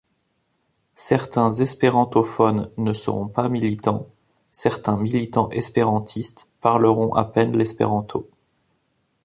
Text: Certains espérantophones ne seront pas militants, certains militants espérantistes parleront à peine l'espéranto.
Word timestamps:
Certains 0.95 1.51
espérantophones 1.53 2.71
ne 2.79 2.91
seront 2.91 3.27
pas 3.27 3.49
militants, 3.49 4.09
certains 4.51 4.97
militants 4.97 5.49
espérantistes 5.51 6.53
parleront 6.59 7.13
à 7.13 7.23
peine 7.23 7.55
l'espéranto. 7.55 8.27